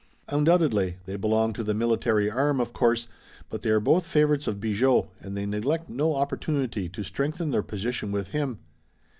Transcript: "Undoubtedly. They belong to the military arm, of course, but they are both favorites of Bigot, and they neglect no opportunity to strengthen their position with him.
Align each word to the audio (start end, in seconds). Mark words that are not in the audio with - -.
"Undoubtedly. 0.29 0.97
They 1.05 1.15
belong 1.15 1.53
to 1.53 1.63
the 1.63 1.75
military 1.75 2.27
arm, 2.27 2.59
of 2.59 2.73
course, 2.73 3.07
but 3.51 3.61
they 3.61 3.69
are 3.69 3.79
both 3.79 4.03
favorites 4.07 4.47
of 4.47 4.59
Bigot, 4.59 5.05
and 5.19 5.37
they 5.37 5.45
neglect 5.45 5.91
no 5.91 6.15
opportunity 6.15 6.89
to 6.89 7.03
strengthen 7.03 7.51
their 7.51 7.61
position 7.61 8.11
with 8.11 8.29
him. 8.29 8.57